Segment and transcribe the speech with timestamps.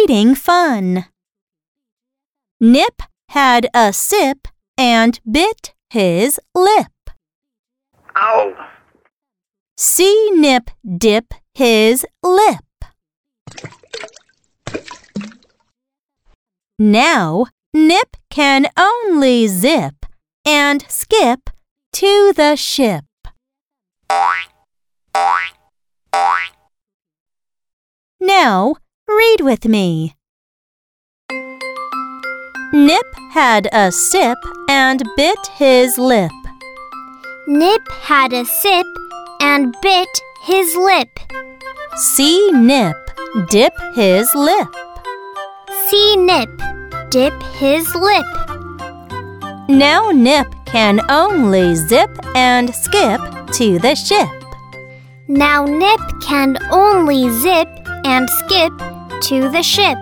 [0.00, 1.04] reading fun.
[2.58, 4.48] Nip had a sip
[4.78, 6.92] and bit his lip.
[8.16, 8.54] Ow!
[9.76, 12.64] See Nip dip his lip.
[16.78, 20.06] Now Nip can only zip
[20.46, 21.50] and skip
[21.92, 23.04] to the ship.
[28.18, 28.76] Now
[29.18, 30.14] read with me.
[32.72, 34.38] Nip had a sip
[34.68, 36.30] and bit his lip.
[37.46, 38.86] Nip had a sip
[39.40, 40.08] and bit
[40.42, 41.08] his lip.
[41.96, 42.96] See Nip
[43.48, 44.68] dip his lip.
[45.88, 46.50] See Nip
[47.10, 48.26] dip his lip.
[49.68, 53.20] Now Nip can only zip and skip
[53.54, 54.28] to the ship.
[55.26, 57.68] Now Nip can only zip
[58.04, 58.72] and skip
[59.20, 59.98] to the ship.